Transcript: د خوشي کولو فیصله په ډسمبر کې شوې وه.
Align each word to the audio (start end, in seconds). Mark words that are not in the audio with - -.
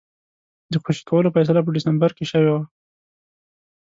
د 0.71 0.73
خوشي 0.83 1.03
کولو 1.09 1.33
فیصله 1.35 1.59
په 1.63 1.69
ډسمبر 1.75 2.11
کې 2.17 2.25
شوې 2.31 2.49
وه. 2.53 2.63